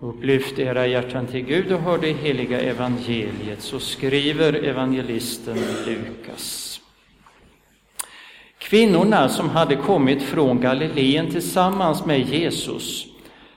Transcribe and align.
Upplyft 0.00 0.58
era 0.58 0.86
hjärtan 0.86 1.26
till 1.26 1.44
Gud 1.44 1.72
och 1.72 1.80
hör 1.80 1.98
det 1.98 2.12
heliga 2.12 2.60
evangeliet, 2.60 3.60
så 3.60 3.78
skriver 3.78 4.52
evangelisten 4.52 5.58
Lukas. 5.86 6.80
Kvinnorna 8.58 9.28
som 9.28 9.48
hade 9.48 9.76
kommit 9.76 10.22
från 10.22 10.60
Galileen 10.60 11.30
tillsammans 11.30 12.06
med 12.06 12.20
Jesus 12.20 13.06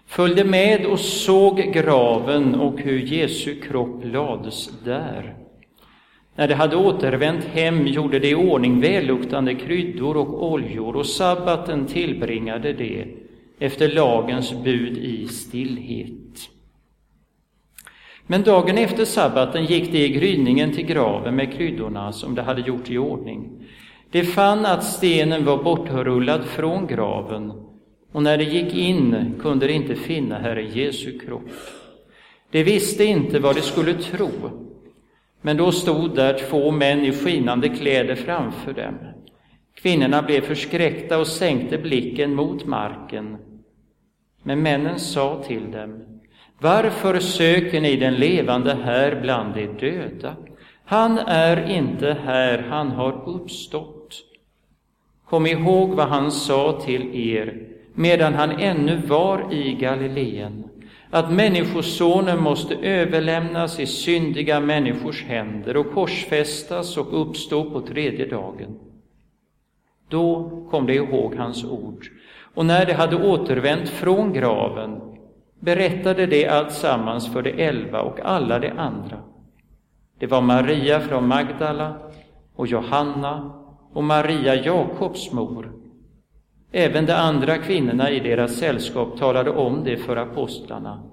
följde 0.08 0.44
med 0.44 0.86
och 0.86 1.00
såg 1.00 1.58
graven 1.58 2.56
och 2.56 2.80
hur 2.80 3.00
Jesu 3.00 3.62
kropp 3.62 4.06
lades 4.06 4.70
där. 4.84 5.36
När 6.36 6.48
de 6.48 6.54
hade 6.54 6.76
återvänt 6.76 7.44
hem 7.44 7.88
gjorde 7.88 8.20
de 8.20 8.30
i 8.30 8.36
ordning 8.36 8.82
välluktande 8.82 9.56
kryddor 9.56 10.18
och 10.18 10.52
oljor 10.52 10.96
och 10.96 11.06
sabbaten 11.06 11.86
tillbringade 11.86 12.74
de 12.74 13.06
efter 13.60 13.90
lagens 13.90 14.54
bud 14.64 14.98
i 14.98 15.28
stillhet. 15.28 16.21
Men 18.28 18.44
dagen 18.44 18.78
efter 18.78 19.06
sabbaten 19.06 19.66
gick 19.66 19.92
de 19.92 19.98
i 20.06 20.10
gryningen 20.10 20.74
till 20.74 20.86
graven 20.86 21.36
med 21.36 21.54
kryddorna 21.54 22.12
som 22.12 22.36
de 22.36 22.42
hade 22.42 22.62
gjort 22.62 22.90
i 22.90 22.98
ordning. 22.98 23.50
De 24.12 24.24
fann 24.24 24.66
att 24.66 24.84
stenen 24.84 25.46
var 25.46 25.64
bortrullad 25.64 26.46
från 26.46 26.88
graven 26.88 27.54
och 28.12 28.24
när 28.24 28.38
de 28.38 28.44
gick 28.44 28.74
in 28.74 29.36
kunde 29.42 29.68
de 29.68 29.74
inte 29.74 29.96
finna 29.96 30.40
Herre 30.40 30.64
Jesu 30.64 31.20
kropp. 31.20 31.50
De 32.52 32.64
visste 32.64 33.06
inte 33.06 33.40
vad 33.40 33.56
de 33.56 33.62
skulle 33.62 33.94
tro, 33.94 34.30
men 35.42 35.58
då 35.58 35.72
stod 35.72 36.16
där 36.16 36.40
två 36.50 36.72
män 36.72 37.06
i 37.06 37.12
skinande 37.12 37.70
kläder 37.70 38.16
framför 38.16 38.74
dem. 38.74 38.96
Kvinnorna 39.76 40.22
blev 40.22 40.42
förskräckta 40.42 41.20
och 41.20 41.28
sänkte 41.28 41.78
blicken 41.78 42.36
mot 42.36 42.66
marken. 42.66 43.38
Men 44.44 44.62
männen 44.62 45.00
sa 45.00 45.44
till 45.48 45.72
dem, 45.72 46.11
varför 46.62 47.20
söker 47.20 47.82
ni 47.82 47.96
den 47.96 48.14
levande 48.14 48.74
här 48.74 49.20
bland 49.22 49.56
de 49.56 49.68
döda? 49.68 50.36
Han 50.86 51.18
är 51.18 51.70
inte 51.70 52.18
här, 52.26 52.66
han 52.70 52.92
har 52.92 53.30
uppstått. 53.30 54.16
Kom 55.26 55.46
ihåg 55.46 55.90
vad 55.90 56.08
han 56.08 56.32
sa 56.32 56.82
till 56.86 57.16
er 57.16 57.68
medan 57.94 58.34
han 58.34 58.52
ännu 58.52 58.98
var 59.08 59.54
i 59.54 59.74
Galileen, 59.74 60.64
att 61.10 61.32
Människosonen 61.32 62.42
måste 62.42 62.76
överlämnas 62.76 63.80
i 63.80 63.86
syndiga 63.86 64.60
människors 64.60 65.24
händer 65.24 65.78
och 65.78 65.94
korsfästas 65.94 66.98
och 66.98 67.22
uppstå 67.22 67.72
på 67.72 67.82
tredje 67.82 68.26
dagen. 68.26 68.80
Då 70.10 70.50
kom 70.72 70.88
de 70.88 70.94
ihåg 70.94 71.36
hans 71.36 71.64
ord, 71.64 72.06
och 72.54 72.66
när 72.66 72.86
de 72.86 72.94
hade 72.94 73.16
återvänt 73.16 73.90
från 73.90 74.34
graven 74.34 75.02
berättade 75.62 76.26
de 76.26 76.48
alltsammans 76.48 77.34
för 77.34 77.42
de 77.42 77.64
elva 77.64 78.02
och 78.02 78.20
alla 78.20 78.60
de 78.60 78.70
andra. 78.70 79.18
Det 80.20 80.28
var 80.28 80.42
Maria 80.42 81.00
från 81.00 81.28
Magdala 81.28 81.96
och 82.56 82.68
Johanna 82.68 83.54
och 83.94 84.04
Maria 84.04 84.56
Jakobs 84.56 85.32
mor 85.32 85.72
Även 86.72 87.06
de 87.06 87.14
andra 87.14 87.58
kvinnorna 87.58 88.12
i 88.12 88.20
deras 88.20 88.56
sällskap 88.56 89.18
talade 89.18 89.50
om 89.50 89.84
det 89.84 89.98
för 89.98 90.16
apostlarna. 90.16 91.04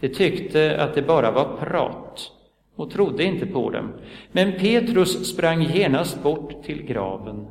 De 0.00 0.08
tyckte 0.08 0.82
att 0.82 0.94
det 0.94 1.02
bara 1.02 1.30
var 1.30 1.56
prat 1.56 2.30
och 2.76 2.90
trodde 2.90 3.24
inte 3.24 3.46
på 3.46 3.70
dem. 3.70 3.92
Men 4.32 4.52
Petrus 4.52 5.30
sprang 5.30 5.62
genast 5.62 6.22
bort 6.22 6.62
till 6.62 6.82
graven. 6.82 7.46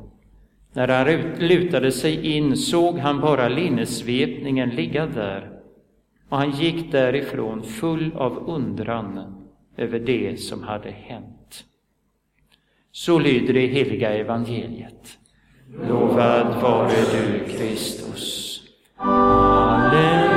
När 0.72 0.88
han 0.88 1.48
lutade 1.48 1.92
sig 1.92 2.36
in 2.36 2.56
såg 2.56 2.98
han 2.98 3.20
bara 3.20 3.48
linnesvepningen 3.48 4.70
ligga 4.70 5.06
där 5.06 5.57
och 6.28 6.38
han 6.38 6.50
gick 6.50 6.92
därifrån 6.92 7.62
full 7.62 8.12
av 8.16 8.48
undran 8.48 9.34
över 9.76 9.98
det 9.98 10.40
som 10.40 10.62
hade 10.62 10.90
hänt. 10.90 11.64
Så 12.92 13.18
lyder 13.18 13.54
det 13.54 13.66
heliga 13.66 14.14
evangeliet. 14.14 15.18
Lovad 15.88 16.62
vare 16.62 16.92
du, 17.12 17.44
Kristus. 17.44 18.60
Halleluja. 18.96 20.27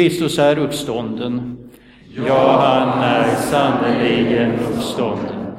Kristus 0.00 0.38
är 0.38 0.58
uppstånden. 0.58 1.58
Ja, 2.26 2.60
han 2.60 3.02
är 3.02 3.34
sannerligen 3.34 4.52
uppstånden. 4.60 5.56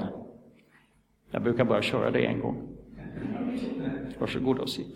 Jag 1.31 1.43
brukar 1.43 1.65
bara 1.65 1.81
köra 1.81 2.11
det 2.11 2.25
en 2.25 2.39
gång. 2.39 2.57
Varsågod 4.19 4.59
och 4.59 4.69
sitt. 4.69 4.95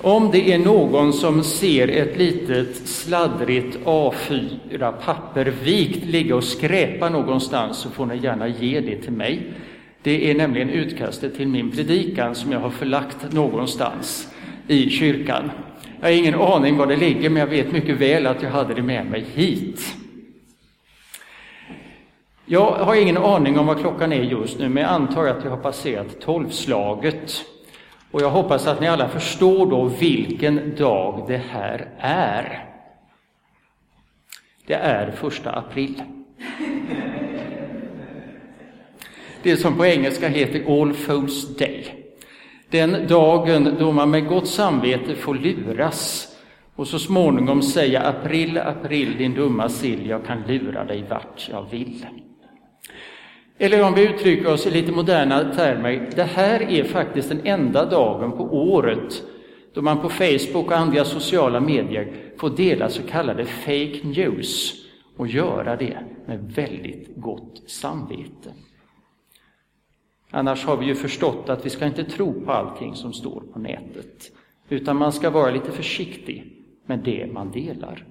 Om 0.00 0.30
det 0.30 0.52
är 0.52 0.58
någon 0.58 1.12
som 1.12 1.44
ser 1.44 1.88
ett 1.88 2.18
litet 2.18 2.76
sladdrigt 2.76 3.78
A4-papper 3.84 5.54
vikt 5.64 6.04
ligga 6.04 6.36
och 6.36 6.44
skräpa 6.44 7.08
någonstans 7.08 7.78
så 7.78 7.90
får 7.90 8.06
ni 8.06 8.16
gärna 8.16 8.48
ge 8.48 8.80
det 8.80 8.96
till 8.96 9.12
mig. 9.12 9.52
Det 10.02 10.30
är 10.30 10.34
nämligen 10.34 10.70
utkastet 10.70 11.36
till 11.36 11.48
min 11.48 11.70
predikan 11.70 12.34
som 12.34 12.52
jag 12.52 12.60
har 12.60 12.70
förlagt 12.70 13.32
någonstans 13.32 14.28
i 14.68 14.90
kyrkan. 14.90 15.50
Jag 16.02 16.08
har 16.08 16.16
ingen 16.16 16.34
aning 16.34 16.76
var 16.76 16.86
det 16.86 16.96
ligger, 16.96 17.30
men 17.30 17.40
jag 17.40 17.46
vet 17.46 17.72
mycket 17.72 17.96
väl 17.96 18.26
att 18.26 18.42
jag 18.42 18.50
hade 18.50 18.74
det 18.74 18.82
med 18.82 19.06
mig 19.06 19.24
hit. 19.34 19.94
Jag 22.46 22.70
har 22.70 22.94
ingen 22.94 23.16
aning 23.16 23.58
om 23.58 23.66
vad 23.66 23.80
klockan 23.80 24.12
är 24.12 24.22
just 24.22 24.58
nu, 24.58 24.68
men 24.68 24.82
jag 24.82 24.92
antar 24.92 25.26
att 25.26 25.44
jag 25.44 25.50
har 25.50 25.58
passerat 25.58 26.20
tolvslaget. 26.20 27.44
Och 28.10 28.22
jag 28.22 28.30
hoppas 28.30 28.66
att 28.66 28.80
ni 28.80 28.88
alla 28.88 29.08
förstår 29.08 29.66
då 29.66 29.84
vilken 29.84 30.76
dag 30.76 31.24
det 31.28 31.42
här 31.50 31.88
är. 31.98 32.68
Det 34.66 34.74
är 34.74 35.10
första 35.10 35.50
april. 35.50 36.02
Det 39.42 39.56
som 39.56 39.76
på 39.76 39.86
engelska 39.86 40.28
heter 40.28 40.80
All 40.80 40.92
Fools 40.92 41.56
Day. 41.56 42.01
Den 42.72 43.06
dagen 43.08 43.76
då 43.78 43.92
man 43.92 44.10
med 44.10 44.28
gott 44.28 44.48
samvete 44.48 45.14
får 45.14 45.34
luras 45.34 46.28
och 46.76 46.88
så 46.88 46.98
småningom 46.98 47.62
säga 47.62 48.00
april, 48.00 48.58
april, 48.58 49.16
din 49.18 49.34
dumma 49.34 49.68
sill, 49.68 50.06
jag 50.06 50.26
kan 50.26 50.42
lura 50.42 50.84
dig 50.84 51.04
vart 51.10 51.48
jag 51.50 51.70
vill. 51.70 52.06
Eller 53.58 53.82
om 53.82 53.94
vi 53.94 54.08
uttrycker 54.08 54.52
oss 54.52 54.66
i 54.66 54.70
lite 54.70 54.92
moderna 54.92 55.54
termer, 55.54 56.10
det 56.14 56.22
här 56.22 56.62
är 56.62 56.84
faktiskt 56.84 57.28
den 57.28 57.40
enda 57.44 57.84
dagen 57.84 58.32
på 58.32 58.44
året 58.44 59.22
då 59.74 59.82
man 59.82 60.00
på 60.00 60.08
Facebook 60.08 60.66
och 60.66 60.76
andra 60.76 61.04
sociala 61.04 61.60
medier 61.60 62.12
får 62.38 62.50
dela 62.50 62.88
så 62.88 63.02
kallade 63.02 63.44
fake 63.44 64.00
news 64.02 64.74
och 65.16 65.28
göra 65.28 65.76
det 65.76 65.98
med 66.26 66.52
väldigt 66.54 67.16
gott 67.16 67.62
samvete. 67.66 68.52
Annars 70.34 70.64
har 70.64 70.76
vi 70.76 70.86
ju 70.86 70.94
förstått 70.94 71.48
att 71.48 71.66
vi 71.66 71.70
ska 71.70 71.86
inte 71.86 72.04
tro 72.04 72.44
på 72.44 72.52
allting 72.52 72.94
som 72.94 73.12
står 73.12 73.40
på 73.52 73.58
nätet, 73.58 74.32
utan 74.68 74.96
man 74.96 75.12
ska 75.12 75.30
vara 75.30 75.50
lite 75.50 75.72
försiktig 75.72 76.64
med 76.86 76.98
det 76.98 77.32
man 77.32 77.50
delar. 77.50 78.06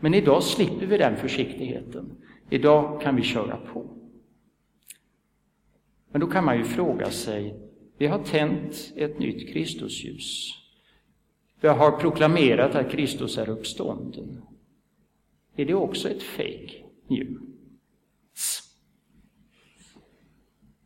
Men 0.00 0.14
idag 0.14 0.42
slipper 0.42 0.86
vi 0.86 0.98
den 0.98 1.16
försiktigheten. 1.16 2.10
Idag 2.50 3.00
kan 3.02 3.16
vi 3.16 3.22
köra 3.22 3.56
på. 3.56 3.86
Men 6.10 6.20
då 6.20 6.26
kan 6.26 6.44
man 6.44 6.58
ju 6.58 6.64
fråga 6.64 7.10
sig, 7.10 7.54
vi 7.98 8.06
har 8.06 8.18
tänt 8.18 8.92
ett 8.96 9.18
nytt 9.18 9.52
Kristusljus. 9.52 10.54
Vi 11.60 11.68
har 11.68 11.90
proklamerat 11.90 12.74
att 12.74 12.90
Kristus 12.90 13.38
är 13.38 13.48
uppstånden. 13.48 14.42
Är 15.56 15.64
det 15.64 15.74
också 15.74 16.08
ett 16.08 16.22
fake 16.22 16.72
news? 17.06 17.51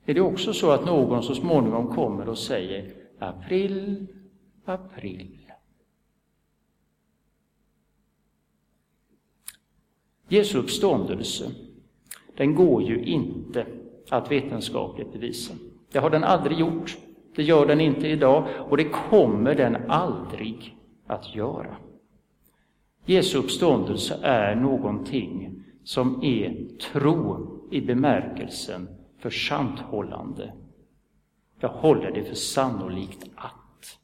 Är 0.07 0.15
det 0.15 0.21
också 0.21 0.53
så 0.53 0.71
att 0.71 0.85
någon 0.85 1.23
så 1.23 1.35
småningom 1.35 1.95
kommer 1.95 2.29
och 2.29 2.39
säger 2.39 2.95
april, 3.19 4.07
april. 4.65 5.39
Jesu 10.29 10.59
uppståndelse, 10.59 11.51
den 12.37 12.55
går 12.55 12.83
ju 12.83 13.05
inte 13.05 13.67
att 14.09 14.31
vetenskapligt 14.31 15.13
bevisa. 15.13 15.55
Det 15.93 15.99
har 15.99 16.11
den 16.11 16.25
aldrig 16.25 16.59
gjort, 16.59 16.97
det 17.35 17.43
gör 17.43 17.67
den 17.67 17.81
inte 17.81 18.09
idag 18.09 18.49
och 18.71 18.77
det 18.77 18.85
kommer 18.85 19.55
den 19.55 19.77
aldrig 19.89 20.77
att 21.07 21.35
göra. 21.35 21.77
Jesu 23.05 23.39
uppståndelse 23.39 24.19
är 24.23 24.55
någonting 24.55 25.63
som 25.85 26.25
är 26.25 26.69
tro 26.93 27.49
i 27.71 27.81
bemärkelsen 27.81 28.89
för 29.27 29.31
santhållande. 29.31 30.53
Jag 31.61 31.69
håller 31.69 32.11
det 32.11 32.25
för 32.25 32.35
sannolikt 32.35 33.25
att. 33.37 33.99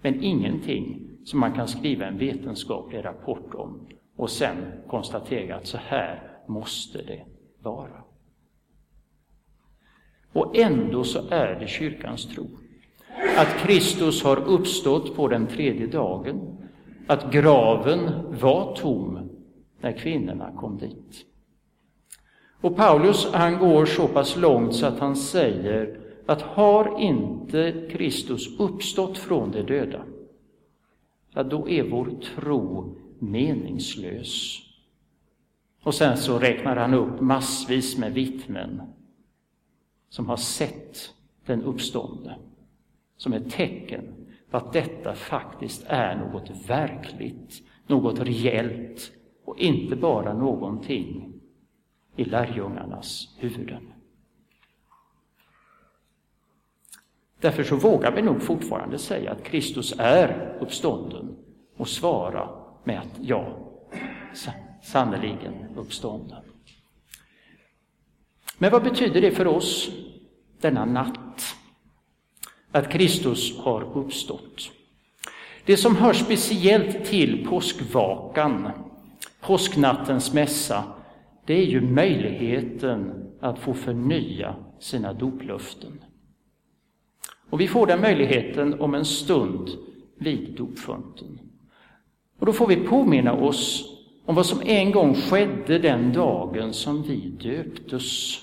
Men 0.00 0.22
ingenting 0.22 1.10
som 1.24 1.40
man 1.40 1.52
kan 1.52 1.68
skriva 1.68 2.06
en 2.06 2.18
vetenskaplig 2.18 3.04
rapport 3.04 3.54
om 3.54 3.88
och 4.16 4.30
sen 4.30 4.56
konstatera 4.88 5.56
att 5.56 5.66
så 5.66 5.78
här 5.78 6.38
måste 6.48 7.02
det 7.02 7.24
vara. 7.62 8.04
Och 10.32 10.56
ändå 10.56 11.04
så 11.04 11.28
är 11.30 11.60
det 11.60 11.66
kyrkans 11.66 12.26
tro 12.26 12.48
att 13.36 13.48
Kristus 13.48 14.24
har 14.24 14.36
uppstått 14.48 15.16
på 15.16 15.28
den 15.28 15.46
tredje 15.46 15.86
dagen, 15.86 16.56
att 17.06 17.32
graven 17.32 18.10
var 18.40 18.76
tom 18.76 19.30
när 19.80 19.92
kvinnorna 19.92 20.52
kom 20.56 20.78
dit. 20.78 21.26
Och 22.60 22.76
Paulus 22.76 23.32
han 23.32 23.58
går 23.58 23.86
så 23.86 24.08
pass 24.08 24.36
långt 24.36 24.74
så 24.74 24.86
att 24.86 24.98
han 24.98 25.16
säger 25.16 26.00
att 26.26 26.42
har 26.42 27.00
inte 27.00 27.88
Kristus 27.90 28.58
uppstått 28.58 29.18
från 29.18 29.50
de 29.50 29.62
döda, 29.62 30.04
ja, 31.32 31.42
då 31.42 31.68
är 31.68 31.82
vår 31.82 32.10
tro 32.34 32.94
meningslös. 33.18 34.60
Och 35.82 35.94
sen 35.94 36.16
så 36.16 36.38
räknar 36.38 36.76
han 36.76 36.94
upp 36.94 37.20
massvis 37.20 37.98
med 37.98 38.12
vittnen 38.12 38.82
som 40.08 40.28
har 40.28 40.36
sett 40.36 41.14
den 41.46 41.62
uppståndne 41.62 42.36
som 43.16 43.32
ett 43.32 43.50
tecken 43.50 44.04
på 44.50 44.56
att 44.56 44.72
detta 44.72 45.14
faktiskt 45.14 45.84
är 45.86 46.16
något 46.16 46.50
verkligt, 46.68 47.62
något 47.86 48.20
reellt 48.20 49.12
och 49.44 49.58
inte 49.58 49.96
bara 49.96 50.34
någonting 50.34 51.33
i 52.16 52.24
lärjungarnas 52.24 53.28
huvuden. 53.38 53.92
Därför 57.40 57.64
så 57.64 57.76
vågar 57.76 58.12
vi 58.12 58.22
nog 58.22 58.42
fortfarande 58.42 58.98
säga 58.98 59.32
att 59.32 59.44
Kristus 59.44 59.94
är 59.98 60.56
uppstånden 60.60 61.36
och 61.76 61.88
svara 61.88 62.48
med 62.84 62.98
att 62.98 63.18
ja, 63.20 63.58
sannerligen 64.82 65.54
uppstånden. 65.76 66.42
Men 68.58 68.70
vad 68.72 68.82
betyder 68.82 69.20
det 69.20 69.30
för 69.30 69.46
oss 69.46 69.90
denna 70.60 70.84
natt? 70.84 71.56
Att 72.72 72.90
Kristus 72.90 73.58
har 73.58 73.98
uppstått. 73.98 74.70
Det 75.64 75.76
som 75.76 75.96
hör 75.96 76.12
speciellt 76.12 77.04
till 77.04 77.46
påskvakan, 77.46 78.70
påsknattens 79.40 80.32
mässa, 80.32 80.84
det 81.44 81.54
är 81.54 81.66
ju 81.66 81.80
möjligheten 81.80 83.24
att 83.40 83.58
få 83.58 83.74
förnya 83.74 84.56
sina 84.78 85.12
doplöften. 85.12 86.00
Och 87.50 87.60
vi 87.60 87.68
får 87.68 87.86
den 87.86 88.00
möjligheten 88.00 88.80
om 88.80 88.94
en 88.94 89.04
stund 89.04 89.70
vid 90.18 90.54
dopfunten. 90.56 91.38
Och 92.38 92.46
då 92.46 92.52
får 92.52 92.66
vi 92.66 92.76
påminna 92.76 93.32
oss 93.32 93.90
om 94.24 94.34
vad 94.34 94.46
som 94.46 94.62
en 94.64 94.92
gång 94.92 95.14
skedde 95.14 95.78
den 95.78 96.12
dagen 96.12 96.72
som 96.72 97.02
vi 97.02 97.16
döptes. 97.16 98.38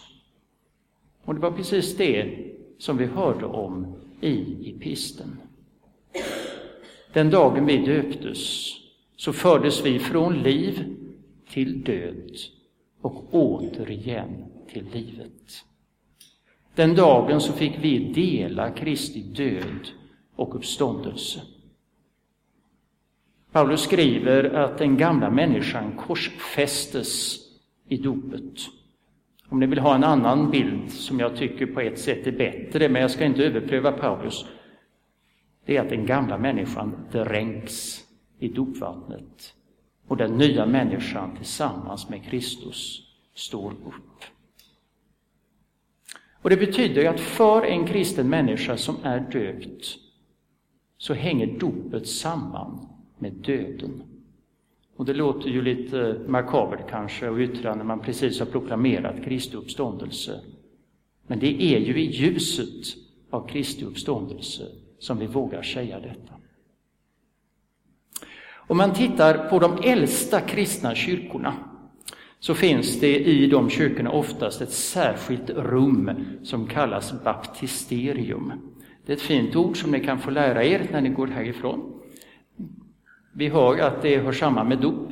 Och 1.23 1.35
det 1.35 1.41
var 1.41 1.51
precis 1.51 1.97
det 1.97 2.37
som 2.77 2.97
vi 2.97 3.05
hörde 3.05 3.45
om 3.45 3.95
i 4.21 4.69
episten. 4.75 5.37
Den 7.13 7.29
dagen 7.29 7.65
vi 7.65 7.77
döptes 7.77 8.73
så 9.15 9.33
fördes 9.33 9.85
vi 9.85 9.99
från 9.99 10.43
liv 10.43 10.95
till 11.49 11.83
död 11.83 12.31
och 13.01 13.23
återigen 13.31 14.45
till 14.67 14.85
livet. 14.93 15.65
Den 16.75 16.95
dagen 16.95 17.41
så 17.41 17.53
fick 17.53 17.73
vi 17.79 18.13
dela 18.13 18.71
Kristi 18.71 19.21
död 19.21 19.87
och 20.35 20.55
uppståndelse. 20.55 21.41
Paulus 23.51 23.81
skriver 23.81 24.43
att 24.43 24.77
den 24.77 24.97
gamla 24.97 25.29
människan 25.29 25.97
korsfästes 25.97 27.39
i 27.87 27.97
dopet. 27.97 28.59
Om 29.49 29.59
ni 29.59 29.65
vill 29.65 29.79
ha 29.79 29.95
en 29.95 30.03
annan 30.03 30.51
bild 30.51 30.91
som 30.91 31.19
jag 31.19 31.35
tycker 31.35 31.65
på 31.65 31.81
ett 31.81 31.99
sätt 31.99 32.27
är 32.27 32.31
bättre, 32.31 32.89
men 32.89 33.01
jag 33.01 33.11
ska 33.11 33.25
inte 33.25 33.45
överpröva 33.45 33.91
Paulus, 33.91 34.45
det 35.65 35.77
är 35.77 35.81
att 35.81 35.89
den 35.89 36.05
gamla 36.05 36.37
människan 36.37 37.07
dränks 37.11 37.99
i 38.39 38.47
dopvattnet 38.47 39.53
och 40.11 40.17
den 40.17 40.37
nya 40.37 40.65
människan 40.65 41.35
tillsammans 41.35 42.09
med 42.09 42.23
Kristus 42.23 43.01
står 43.33 43.71
upp. 43.71 44.23
Och 46.41 46.49
Det 46.49 46.57
betyder 46.57 47.09
att 47.09 47.19
för 47.19 47.65
en 47.65 47.87
kristen 47.87 48.29
människa 48.29 48.77
som 48.77 48.95
är 49.03 49.19
döpt 49.19 49.97
så 50.97 51.13
hänger 51.13 51.59
dopet 51.59 52.07
samman 52.07 52.87
med 53.17 53.33
döden. 53.33 54.03
Och 54.95 55.05
det 55.05 55.13
låter 55.13 55.49
ju 55.49 55.61
lite 55.61 56.21
makabert 56.27 56.89
kanske 56.89 57.29
att 57.29 57.39
yttra 57.39 57.75
när 57.75 57.83
man 57.83 57.99
precis 57.99 58.39
har 58.39 58.45
proklamerat 58.45 59.23
Kristi 59.23 59.55
uppståndelse. 59.55 60.39
Men 61.27 61.39
det 61.39 61.63
är 61.63 61.79
ju 61.79 62.01
i 62.01 62.11
ljuset 62.11 62.97
av 63.29 63.47
Kristi 63.47 63.85
uppståndelse 63.85 64.63
som 64.99 65.19
vi 65.19 65.27
vågar 65.27 65.61
säga 65.61 65.99
detta. 65.99 66.40
Om 68.71 68.77
man 68.77 68.93
tittar 68.93 69.49
på 69.49 69.59
de 69.59 69.77
äldsta 69.83 70.41
kristna 70.41 70.95
kyrkorna 70.95 71.53
så 72.39 72.53
finns 72.55 72.99
det 72.99 73.19
i 73.19 73.47
de 73.47 73.69
kyrkorna 73.69 74.11
oftast 74.11 74.61
ett 74.61 74.71
särskilt 74.71 75.49
rum 75.49 76.11
som 76.43 76.67
kallas 76.67 77.23
baptisterium. 77.23 78.53
Det 79.05 79.11
är 79.11 79.15
ett 79.15 79.21
fint 79.21 79.55
ord 79.55 79.77
som 79.81 79.91
ni 79.91 79.99
kan 79.99 80.19
få 80.19 80.31
lära 80.31 80.63
er 80.63 80.87
när 80.91 81.01
ni 81.01 81.09
går 81.09 81.27
härifrån. 81.27 82.01
Vi 83.33 83.47
hör 83.47 83.79
att 83.79 84.01
det 84.01 84.17
hör 84.17 84.31
samman 84.31 84.67
med 84.67 84.77
dop, 84.77 85.09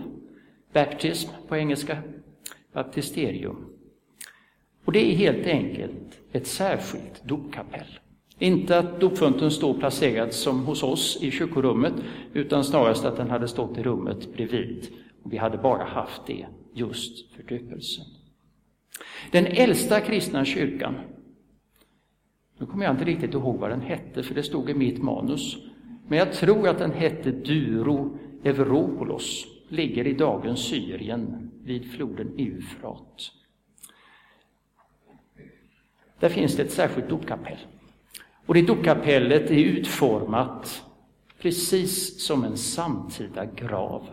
baptism 0.73 1.29
på 1.47 1.57
engelska, 1.57 1.97
baptisterium. 2.73 3.65
Och 4.85 4.91
det 4.91 5.11
är 5.11 5.15
helt 5.15 5.47
enkelt 5.47 6.19
ett 6.31 6.47
särskilt 6.47 7.23
dopkapell. 7.23 7.99
Inte 8.39 8.79
att 8.79 8.99
dopfunten 8.99 9.51
står 9.51 9.73
placerad 9.73 10.33
som 10.33 10.65
hos 10.65 10.83
oss 10.83 11.17
i 11.21 11.31
kyrkorummet, 11.31 11.93
utan 12.33 12.63
snarast 12.63 13.05
att 13.05 13.17
den 13.17 13.29
hade 13.29 13.47
stått 13.47 13.77
i 13.77 13.83
rummet 13.83 14.33
bredvid. 14.33 14.87
Och 15.23 15.33
vi 15.33 15.37
hade 15.37 15.57
bara 15.57 15.83
haft 15.83 16.21
det 16.27 16.45
just 16.73 17.31
för 17.31 17.43
döpelsen. 17.43 18.05
Den 19.31 19.45
äldsta 19.45 20.01
kristna 20.01 20.45
kyrkan, 20.45 20.95
nu 22.57 22.65
kommer 22.65 22.85
jag 22.85 22.93
inte 22.93 23.05
riktigt 23.05 23.33
ihåg 23.33 23.57
vad 23.57 23.69
den 23.69 23.81
hette, 23.81 24.23
för 24.23 24.35
det 24.35 24.43
stod 24.43 24.69
i 24.69 24.73
mitt 24.73 25.03
manus, 25.03 25.57
men 26.07 26.17
jag 26.17 26.33
tror 26.33 26.67
att 26.67 26.79
den 26.79 26.91
hette 26.91 27.31
Duro 27.31 28.17
Evropolos, 28.43 29.47
ligger 29.69 30.07
i 30.07 30.13
dagens 30.13 30.59
Syrien 30.59 31.51
vid 31.63 31.91
floden 31.91 32.33
Eufrat. 32.37 33.31
Där 36.19 36.29
finns 36.29 36.55
det 36.55 36.63
ett 36.63 36.71
särskilt 36.71 37.09
dopkapell. 37.09 37.57
Och 38.49 38.55
det 38.55 38.61
dopkapellet 38.61 39.51
är 39.51 39.55
utformat 39.55 40.83
precis 41.39 42.21
som 42.25 42.43
en 42.43 42.57
samtida 42.57 43.45
grav. 43.45 44.09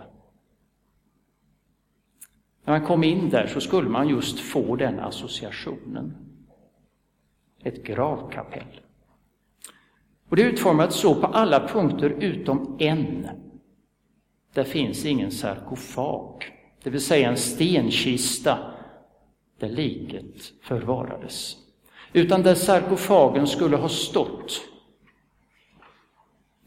När 2.65 2.79
man 2.79 2.87
kom 2.87 3.05
in 3.05 3.31
där 3.31 3.47
så 3.47 3.61
skulle 3.61 3.89
man 3.89 4.09
just 4.09 4.41
få 4.41 4.77
den 4.77 5.01
associationen. 5.01 6.17
Ett 7.63 7.85
gravkapell. 7.85 8.81
Och 10.29 10.37
det 10.37 10.43
är 10.43 10.49
utformat 10.49 10.93
så 10.93 11.15
på 11.15 11.27
alla 11.27 11.69
punkter 11.69 12.11
utom 12.11 12.77
en. 12.81 13.29
Där 14.53 14.65
finns 14.65 15.05
ingen 15.05 15.31
sarkofag, 15.31 16.45
det 16.83 16.91
vill 16.91 17.05
säga 17.05 17.31
en 17.31 17.37
stenkista 17.37 18.59
där 19.59 19.69
liket 19.69 20.53
förvarades. 20.63 21.66
Utan 22.17 22.43
där 22.43 22.55
sarkofagen 22.55 23.47
skulle 23.47 23.77
ha 23.77 23.89
stått, 23.89 24.61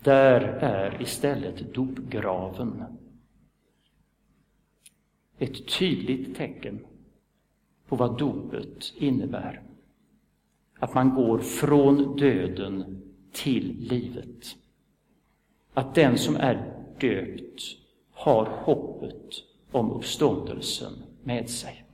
där 0.03 0.41
är 0.61 1.01
istället 1.01 1.73
dopgraven. 1.73 2.83
Ett 5.37 5.67
tydligt 5.79 6.37
tecken 6.37 6.85
på 7.87 7.95
vad 7.95 8.17
dopet 8.17 8.93
innebär. 8.95 9.61
Att 10.79 10.93
man 10.93 11.15
går 11.15 11.39
från 11.39 12.15
döden 12.15 13.01
till 13.31 13.77
livet. 13.79 14.55
Att 15.73 15.95
den 15.95 16.17
som 16.17 16.35
är 16.35 16.83
döpt 16.99 17.61
har 18.11 18.45
hoppet 18.45 19.33
om 19.71 19.91
uppståndelsen 19.91 20.93
med 21.23 21.49
sig. 21.49 21.88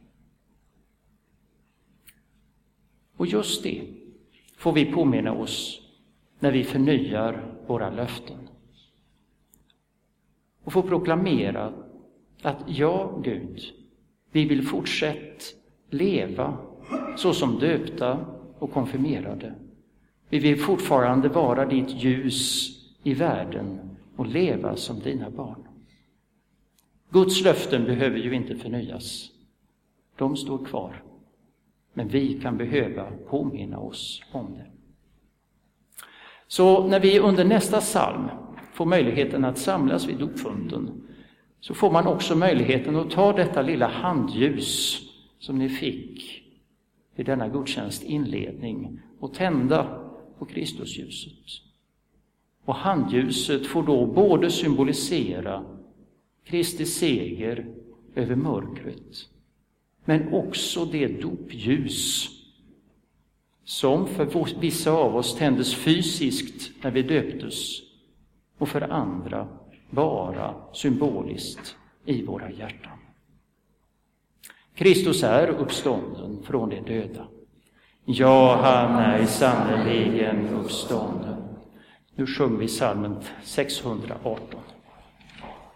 Och 3.18 3.28
just 3.28 3.64
det 3.64 3.82
får 4.58 4.74
vi 4.74 4.86
påminna 4.86 5.34
oss 5.34 5.82
när 6.40 6.52
vi 6.52 6.64
förnyar 6.64 7.56
våra 7.68 7.90
löften. 7.90 8.50
Och 10.64 10.74
får 10.74 10.82
proklamera 10.82 11.74
att 12.42 12.64
ja, 12.68 13.20
Gud, 13.24 13.62
vi 14.32 14.46
vill 14.46 14.68
fortsätta 14.68 15.44
leva 15.90 16.58
så 17.18 17.34
som 17.34 17.60
döpta 17.60 18.26
och 18.60 18.72
konfirmerade. 18.72 19.56
Vi 20.30 20.40
vill 20.40 20.60
fortfarande 20.60 21.30
vara 21.30 21.66
ditt 21.66 22.04
ljus 22.04 22.72
i 23.04 23.14
världen 23.14 23.98
och 24.16 24.28
leva 24.28 24.76
som 24.76 25.00
dina 25.00 25.30
barn. 25.30 25.68
Guds 27.10 27.42
löften 27.42 27.86
behöver 27.86 28.18
ju 28.18 28.36
inte 28.36 28.56
förnyas. 28.56 29.32
De 30.16 30.36
står 30.36 30.66
kvar. 30.66 31.05
Men 31.98 32.08
vi 32.08 32.40
kan 32.42 32.58
behöva 32.58 33.12
påminna 33.30 33.80
oss 33.80 34.22
om 34.32 34.54
det. 34.54 34.66
Så 36.48 36.88
när 36.88 37.00
vi 37.00 37.20
under 37.20 37.46
nästa 37.46 37.80
psalm 37.80 38.30
får 38.74 38.86
möjligheten 38.86 39.46
att 39.46 39.58
samlas 39.58 40.08
vid 40.08 40.18
dopfunten 40.18 41.02
så 41.60 41.74
får 41.74 41.92
man 41.92 42.08
också 42.08 42.36
möjligheten 42.36 42.96
att 42.96 43.12
ta 43.12 43.34
detta 43.34 43.62
lilla 43.62 43.88
handljus 43.88 45.02
som 45.40 45.58
ni 45.58 45.70
fick 45.70 46.44
vid 47.16 47.26
denna 47.26 47.48
gudstjänst 47.48 48.04
inledning 48.04 49.00
och 49.20 49.34
tända 49.34 50.02
på 50.40 50.46
Kristusljuset. 50.46 51.64
Och 52.66 52.76
handljuset 52.76 53.68
får 53.68 53.84
då 53.84 54.06
både 54.06 54.52
symbolisera 54.52 55.64
Kristi 56.44 56.86
seger 56.86 57.68
över 58.16 58.36
mörkret, 58.36 59.30
men 60.06 60.34
också 60.34 60.86
det 60.86 61.08
dopljus 61.08 62.30
som 63.64 64.08
för 64.08 64.60
vissa 64.60 64.92
av 64.92 65.16
oss 65.16 65.36
tändes 65.36 65.76
fysiskt 65.76 66.72
när 66.84 66.92
vi 66.92 67.02
döptes 67.02 67.82
och 68.58 68.70
för 68.70 68.82
andra 68.82 69.48
bara 69.90 70.56
symboliskt 70.74 71.76
i 72.06 72.24
våra 72.24 72.52
hjärtan. 72.52 72.98
Kristus 74.76 75.24
är 75.24 75.48
uppstånden 75.48 76.44
från 76.44 76.70
de 76.70 76.82
döda. 76.82 77.28
Ja, 78.06 78.60
han 78.62 79.04
är 79.04 79.26
sannerligen 79.26 80.50
uppstånden. 80.50 81.44
Nu 82.16 82.28
sjunger 82.28 82.58
vi 82.58 82.68
psalmen 82.68 83.18
618. 83.44 84.60